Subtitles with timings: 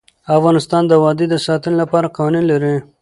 [0.37, 2.75] افغانستان د وادي د ساتنې لپاره قوانین لري.